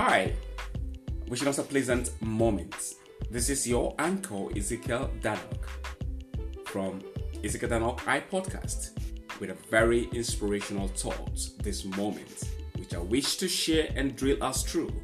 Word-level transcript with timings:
Hi, 0.00 0.32
wishing 1.26 1.48
us 1.48 1.58
a 1.58 1.64
pleasant 1.64 2.12
moment. 2.22 2.94
This 3.32 3.50
is 3.50 3.66
your 3.66 3.96
anchor, 3.98 4.46
Ezekiel 4.56 5.10
Danok, 5.20 5.64
from 6.66 7.02
Ezekiel 7.42 7.70
Danok 7.70 8.06
I 8.06 8.20
Podcast, 8.20 8.96
with 9.40 9.50
a 9.50 9.56
very 9.68 10.04
inspirational 10.12 10.86
thought 10.86 11.40
this 11.64 11.84
moment, 11.84 12.44
which 12.76 12.94
I 12.94 13.00
wish 13.00 13.38
to 13.38 13.48
share 13.48 13.88
and 13.96 14.14
drill 14.14 14.40
us 14.40 14.62
through 14.62 14.94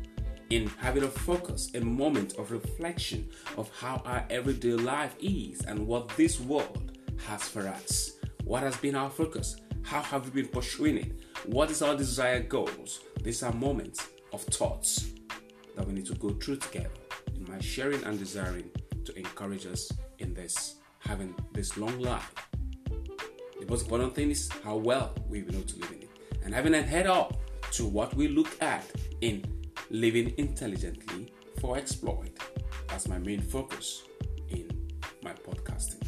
in 0.50 0.68
having 0.78 1.02
a 1.02 1.08
focus, 1.08 1.74
a 1.74 1.80
moment 1.80 2.34
of 2.34 2.52
reflection 2.52 3.28
of 3.56 3.68
how 3.76 4.00
our 4.06 4.24
everyday 4.30 4.74
life 4.74 5.16
is 5.18 5.62
and 5.62 5.88
what 5.88 6.08
this 6.10 6.38
world 6.38 6.96
has 7.26 7.42
for 7.42 7.66
us. 7.66 8.12
What 8.44 8.62
has 8.62 8.76
been 8.76 8.94
our 8.94 9.10
focus? 9.10 9.56
How 9.82 10.02
have 10.02 10.24
we 10.26 10.42
been 10.42 10.52
pursuing 10.52 10.98
it? 10.98 11.12
What 11.46 11.72
is 11.72 11.82
our 11.82 11.96
desired 11.96 12.48
goals? 12.48 13.00
These 13.24 13.42
are 13.42 13.52
moments 13.52 14.13
of 14.34 14.42
thoughts 14.42 15.12
that 15.76 15.86
we 15.86 15.92
need 15.92 16.06
to 16.06 16.14
go 16.14 16.30
through 16.30 16.56
together 16.56 16.90
in 17.36 17.44
my 17.48 17.60
sharing 17.60 18.02
and 18.02 18.18
desiring 18.18 18.68
to 19.04 19.16
encourage 19.16 19.64
us 19.64 19.92
in 20.18 20.34
this, 20.34 20.76
having 20.98 21.34
this 21.52 21.76
long 21.76 21.96
life. 22.00 22.34
The 23.60 23.66
most 23.68 23.82
important 23.82 24.14
thing 24.14 24.32
is 24.32 24.50
how 24.64 24.76
well 24.76 25.14
we 25.28 25.42
know 25.42 25.60
to 25.60 25.78
live 25.78 25.92
in 25.92 26.02
it 26.02 26.10
and 26.44 26.52
having 26.52 26.74
a 26.74 26.82
head 26.82 27.06
up 27.06 27.36
to 27.72 27.86
what 27.86 28.14
we 28.14 28.28
look 28.28 28.60
at 28.60 28.84
in 29.20 29.44
living 29.90 30.34
intelligently 30.36 31.32
for 31.60 31.76
exploit. 31.76 32.36
That's 32.88 33.08
my 33.08 33.18
main 33.18 33.40
focus 33.40 34.02
in 34.48 34.68
my 35.22 35.32
podcasting. 35.32 36.02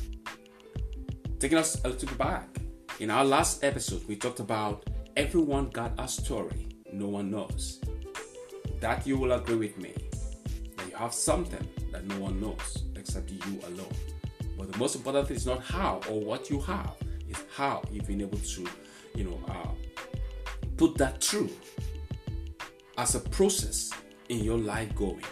Taking 1.38 1.58
us 1.58 1.82
a 1.84 1.88
little 1.88 2.08
bit 2.08 2.18
back, 2.18 2.48
in 2.98 3.10
our 3.10 3.24
last 3.24 3.62
episode, 3.62 4.06
we 4.08 4.16
talked 4.16 4.40
about 4.40 4.88
everyone 5.16 5.68
got 5.68 5.92
a 5.98 6.08
story 6.08 6.66
no 6.92 7.08
one 7.08 7.30
knows. 7.30 7.80
That 8.86 9.04
you 9.04 9.18
will 9.18 9.32
agree 9.32 9.56
with 9.56 9.76
me 9.78 9.92
that 10.76 10.88
you 10.88 10.94
have 10.94 11.12
something 11.12 11.68
that 11.90 12.04
no 12.04 12.20
one 12.20 12.40
knows 12.40 12.84
except 12.94 13.32
you 13.32 13.60
alone. 13.66 13.92
But 14.56 14.70
the 14.70 14.78
most 14.78 14.94
important 14.94 15.26
thing 15.26 15.36
is 15.36 15.44
not 15.44 15.60
how 15.60 16.00
or 16.08 16.20
what 16.20 16.50
you 16.50 16.60
have, 16.60 16.94
is 17.28 17.36
how 17.56 17.82
you've 17.90 18.06
been 18.06 18.20
able 18.20 18.38
to, 18.38 18.64
you 19.16 19.24
know, 19.24 19.40
uh, 19.48 19.70
put 20.76 20.96
that 20.98 21.20
through 21.20 21.50
as 22.96 23.16
a 23.16 23.20
process 23.20 23.90
in 24.28 24.44
your 24.44 24.56
life 24.56 24.94
going 24.94 25.24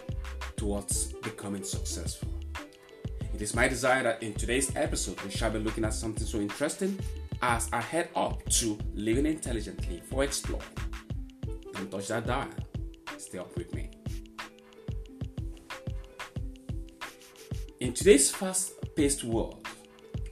towards 0.57 1.13
becoming 1.23 1.63
successful. 1.63 2.27
It 3.33 3.41
is 3.41 3.55
my 3.55 3.69
desire 3.69 4.03
that 4.03 4.21
in 4.21 4.33
today's 4.33 4.75
episode 4.75 5.21
we 5.21 5.29
shall 5.29 5.51
be 5.51 5.59
looking 5.59 5.85
at 5.85 5.93
something 5.93 6.27
so 6.27 6.39
interesting 6.41 6.99
as 7.41 7.69
I 7.71 7.79
head 7.79 8.09
up 8.17 8.43
to 8.49 8.77
living 8.93 9.25
intelligently 9.25 10.01
for 10.09 10.25
explore. 10.25 10.59
Don't 11.71 11.89
touch 11.89 12.09
that 12.09 12.27
dial. 12.27 12.49
Stay 13.17 13.37
up 13.37 13.55
with 13.57 13.73
me. 13.73 13.89
In 17.79 17.93
today's 17.93 18.31
fast 18.31 18.73
paced 18.95 19.23
world, 19.23 19.67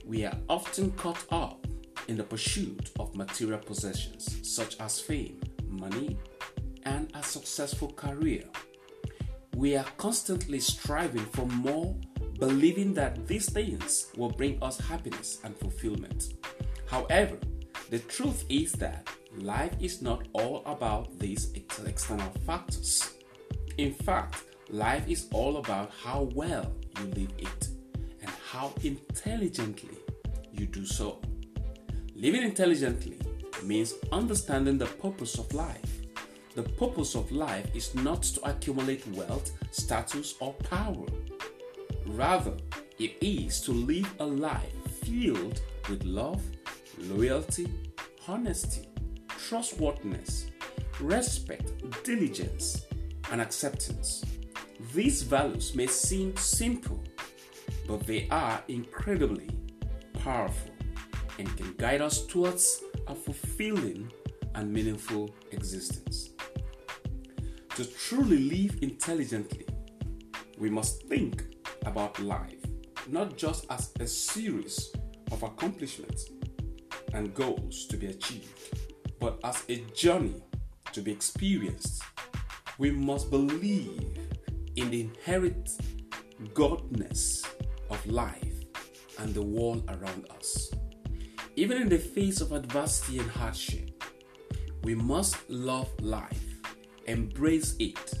we 0.04 0.24
are 0.24 0.36
often 0.48 0.90
caught 0.92 1.24
up 1.30 1.66
in 2.08 2.16
the 2.16 2.24
pursuit 2.24 2.90
of 2.98 3.14
material 3.14 3.58
possessions 3.58 4.38
such 4.42 4.78
as 4.80 5.00
fame, 5.00 5.40
money, 5.68 6.18
and 6.84 7.10
a 7.14 7.22
successful 7.22 7.92
career. 7.92 8.44
We 9.56 9.76
are 9.76 9.86
constantly 9.96 10.60
striving 10.60 11.24
for 11.26 11.46
more, 11.46 11.96
believing 12.38 12.92
that 12.94 13.26
these 13.26 13.50
things 13.50 14.08
will 14.16 14.30
bring 14.30 14.62
us 14.62 14.78
happiness 14.78 15.38
and 15.44 15.56
fulfillment. 15.56 16.34
However, 16.86 17.38
the 17.90 18.00
truth 18.00 18.44
is 18.48 18.72
that 18.72 19.08
life 19.38 19.74
is 19.80 20.02
not 20.02 20.26
all 20.32 20.62
about 20.66 21.18
these 21.18 21.52
external 21.54 22.30
factors. 22.46 23.14
In 23.78 23.92
fact, 23.92 24.44
life 24.70 25.08
is 25.08 25.26
all 25.32 25.56
about 25.56 25.90
how 26.02 26.28
well 26.34 26.72
you 26.98 27.06
live 27.06 27.32
it 27.38 27.68
and 28.20 28.30
how 28.50 28.72
intelligently 28.82 29.98
you 30.52 30.66
do 30.66 30.86
so. 30.86 31.20
Living 32.14 32.42
intelligently 32.42 33.18
means 33.64 33.94
understanding 34.12 34.78
the 34.78 34.86
purpose 34.86 35.38
of 35.38 35.52
life. 35.52 36.02
The 36.54 36.62
purpose 36.62 37.16
of 37.16 37.32
life 37.32 37.74
is 37.74 37.94
not 37.94 38.22
to 38.22 38.48
accumulate 38.48 39.06
wealth, 39.08 39.50
status, 39.72 40.34
or 40.38 40.52
power. 40.54 41.06
Rather, 42.06 42.54
it 42.98 43.16
is 43.20 43.60
to 43.62 43.72
live 43.72 44.12
a 44.20 44.24
life 44.24 44.72
filled 45.02 45.60
with 45.90 46.04
love, 46.04 46.40
loyalty, 46.98 47.68
honesty, 48.28 48.86
trustworthiness, 49.54 50.46
respect, 50.98 51.70
diligence, 52.02 52.86
and 53.30 53.40
acceptance. 53.40 54.24
These 54.92 55.22
values 55.22 55.76
may 55.76 55.86
seem 55.86 56.36
simple, 56.36 57.00
but 57.86 58.04
they 58.04 58.26
are 58.32 58.60
incredibly 58.66 59.48
powerful 60.24 60.72
and 61.38 61.56
can 61.56 61.72
guide 61.78 62.00
us 62.00 62.26
towards 62.26 62.82
a 63.06 63.14
fulfilling 63.14 64.10
and 64.56 64.72
meaningful 64.72 65.32
existence. 65.52 66.30
To 67.76 67.84
truly 67.84 68.38
live 68.38 68.82
intelligently, 68.82 69.68
we 70.58 70.68
must 70.68 71.04
think 71.04 71.44
about 71.86 72.18
life 72.18 72.64
not 73.06 73.36
just 73.36 73.66
as 73.70 73.92
a 74.00 74.06
series 74.08 74.90
of 75.30 75.44
accomplishments 75.44 76.28
and 77.12 77.32
goals 77.34 77.86
to 77.86 77.96
be 77.96 78.08
achieved, 78.08 78.83
but 79.20 79.38
as 79.44 79.64
a 79.68 79.76
journey 79.94 80.42
to 80.92 81.00
be 81.00 81.12
experienced. 81.12 82.02
We 82.78 82.90
must 82.90 83.30
believe 83.30 84.18
in 84.76 84.90
the 84.90 85.00
inherent 85.02 85.70
godness 86.52 87.46
of 87.90 88.04
life 88.06 88.64
and 89.18 89.34
the 89.34 89.42
world 89.42 89.84
around 89.88 90.26
us. 90.36 90.70
Even 91.56 91.82
in 91.82 91.88
the 91.88 91.98
face 91.98 92.40
of 92.40 92.52
adversity 92.52 93.18
and 93.18 93.30
hardship, 93.30 94.02
we 94.82 94.94
must 94.94 95.36
love 95.48 95.88
life, 96.00 96.60
embrace 97.06 97.76
it 97.78 98.14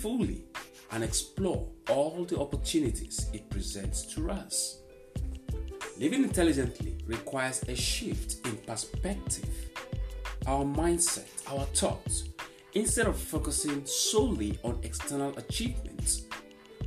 fully, 0.00 0.44
and 0.90 1.02
explore 1.02 1.68
all 1.88 2.24
the 2.24 2.38
opportunities 2.38 3.30
it 3.32 3.48
presents 3.48 4.02
to 4.14 4.30
us. 4.30 4.80
Living 5.98 6.24
intelligently 6.24 6.98
requires 7.06 7.62
a 7.68 7.74
shift 7.74 8.46
in 8.46 8.56
perspective, 8.58 9.70
our 10.46 10.64
mindset, 10.64 11.28
our 11.50 11.64
thoughts. 11.66 12.24
Instead 12.74 13.06
of 13.06 13.18
focusing 13.18 13.84
solely 13.84 14.58
on 14.62 14.80
external 14.82 15.36
achievements, 15.36 16.22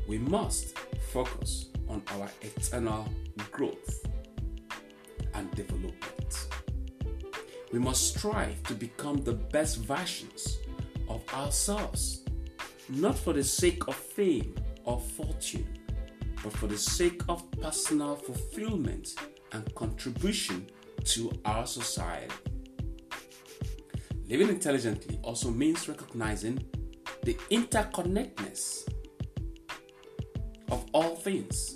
we 0.08 0.18
must 0.18 0.78
focus 1.12 1.70
on 1.88 2.02
our 2.14 2.30
eternal 2.42 3.08
growth 3.52 4.06
and 5.34 5.50
development. 5.52 6.48
We 7.72 7.80
must 7.80 8.18
strive 8.18 8.62
to 8.64 8.74
become 8.74 9.18
the 9.18 9.34
best 9.34 9.78
versions 9.78 10.60
of 11.08 11.22
ourselves, 11.34 12.24
not 12.90 13.18
for 13.18 13.34
the 13.34 13.44
sake 13.44 13.88
of 13.88 13.96
fame 13.96 14.56
or 14.86 15.00
fortune, 15.00 15.68
but 16.44 16.54
for 16.54 16.68
the 16.68 16.78
sake 16.78 17.22
of 17.30 17.50
personal 17.62 18.16
fulfillment 18.16 19.16
and 19.52 19.74
contribution 19.76 20.68
to 21.04 21.32
our 21.46 21.68
society. 21.68 22.34
Living 24.28 24.50
intelligently 24.50 25.19
also 25.22 25.52
means 25.52 25.88
recognizing 25.88 26.63
the 27.24 27.36
interconnectedness 27.52 28.88
of 30.72 30.84
all 30.94 31.16
things. 31.16 31.75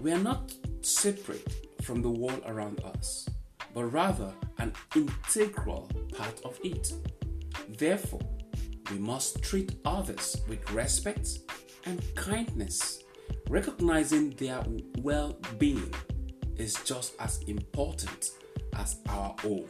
We 0.00 0.12
are 0.12 0.18
not 0.18 0.52
separate 0.82 1.66
from 1.82 2.00
the 2.00 2.10
world 2.10 2.42
around 2.46 2.80
us, 2.84 3.28
but 3.74 3.86
rather 3.86 4.32
an 4.58 4.72
integral 4.94 5.90
part 6.16 6.40
of 6.44 6.58
it. 6.62 6.92
Therefore, 7.76 8.22
we 8.92 8.98
must 8.98 9.42
treat 9.42 9.80
others 9.84 10.36
with 10.48 10.70
respect 10.70 11.40
and 11.86 12.00
kindness, 12.14 13.02
recognizing 13.48 14.30
their 14.30 14.62
well 14.98 15.36
being 15.58 15.92
is 16.56 16.74
just 16.84 17.14
as 17.18 17.42
important 17.48 18.30
as 18.76 18.96
our 19.08 19.34
own. 19.44 19.68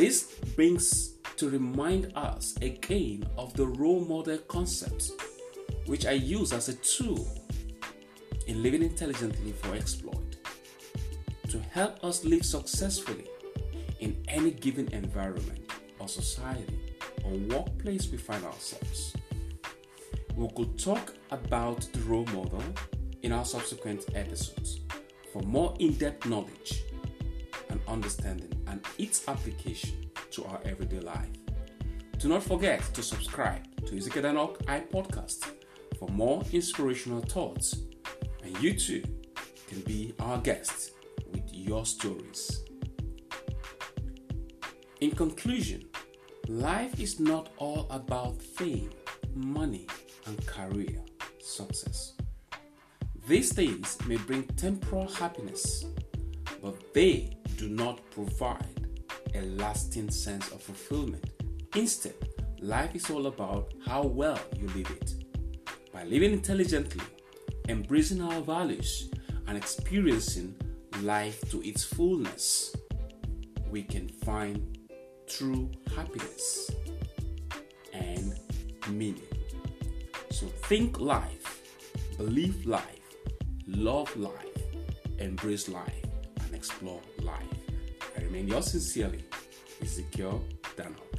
This 0.00 0.32
brings 0.56 1.16
to 1.36 1.50
remind 1.50 2.10
us 2.16 2.56
again 2.62 3.28
of 3.36 3.52
the 3.52 3.66
role 3.66 4.00
model 4.00 4.38
concept, 4.38 5.10
which 5.84 6.06
I 6.06 6.12
use 6.12 6.54
as 6.54 6.70
a 6.70 6.74
tool 6.76 7.28
in 8.46 8.62
living 8.62 8.82
intelligently 8.82 9.52
for 9.52 9.74
exploit 9.74 10.36
to 11.50 11.58
help 11.58 12.02
us 12.02 12.24
live 12.24 12.46
successfully 12.46 13.26
in 13.98 14.16
any 14.26 14.52
given 14.52 14.90
environment 14.94 15.70
or 15.98 16.08
society 16.08 16.96
or 17.22 17.32
workplace 17.54 18.10
we 18.10 18.16
find 18.16 18.42
ourselves. 18.42 19.14
We 20.34 20.48
could 20.56 20.78
talk 20.78 21.12
about 21.30 21.86
the 21.92 22.00
role 22.04 22.24
model 22.32 22.64
in 23.22 23.32
our 23.32 23.44
subsequent 23.44 24.06
episodes 24.14 24.80
for 25.30 25.42
more 25.42 25.74
in 25.78 25.92
depth 25.92 26.24
knowledge 26.24 26.84
understanding 27.90 28.52
and 28.68 28.80
its 28.98 29.28
application 29.28 30.10
to 30.30 30.44
our 30.44 30.60
everyday 30.64 31.00
life. 31.00 31.28
do 32.18 32.28
not 32.28 32.42
forget 32.42 32.80
to 32.94 33.02
subscribe 33.02 33.62
to 33.86 33.96
Ezekiel 33.96 34.24
Danok 34.24 34.56
I 34.68 34.80
podcast 34.80 35.44
for 35.98 36.08
more 36.08 36.42
inspirational 36.52 37.20
thoughts. 37.22 37.76
And 38.44 38.56
you 38.62 38.74
too 38.74 39.02
can 39.66 39.80
be 39.80 40.14
our 40.20 40.38
guest 40.38 40.92
with 41.32 41.44
your 41.50 41.86
stories. 41.86 42.62
In 45.00 45.12
conclusion, 45.12 45.88
life 46.48 47.00
is 47.00 47.18
not 47.20 47.48
all 47.56 47.86
about 47.90 48.42
fame, 48.42 48.90
money, 49.34 49.86
and 50.26 50.46
career 50.46 51.00
success. 51.38 52.14
These 53.26 53.52
things 53.54 53.96
may 54.06 54.16
bring 54.16 54.42
temporal 54.56 55.08
happiness, 55.08 55.84
but 56.62 56.92
they 56.92 57.39
do 57.60 57.68
not 57.68 58.00
provide 58.10 58.88
a 59.34 59.42
lasting 59.42 60.10
sense 60.10 60.50
of 60.50 60.62
fulfillment. 60.62 61.22
Instead, 61.76 62.14
life 62.58 62.94
is 62.94 63.10
all 63.10 63.26
about 63.26 63.74
how 63.86 64.02
well 64.02 64.40
you 64.58 64.66
live 64.68 64.90
it. 64.90 65.14
By 65.92 66.04
living 66.04 66.32
intelligently, 66.32 67.04
embracing 67.68 68.22
our 68.22 68.40
values, 68.40 69.10
and 69.46 69.58
experiencing 69.58 70.54
life 71.02 71.38
to 71.50 71.60
its 71.60 71.84
fullness, 71.84 72.74
we 73.68 73.82
can 73.82 74.08
find 74.08 74.78
true 75.26 75.70
happiness 75.94 76.70
and 77.92 78.38
meaning. 78.88 79.28
So 80.30 80.46
think 80.46 80.98
life, 80.98 81.60
believe 82.16 82.64
life, 82.64 82.84
love 83.66 84.16
life, 84.16 84.62
embrace 85.18 85.68
life, 85.68 86.09
explore 86.60 87.00
life. 87.22 87.56
I 88.18 88.20
remain 88.20 88.46
yours 88.46 88.66
sincerely, 88.66 89.24
Ezekiel 89.80 90.44
Danok. 90.76 91.09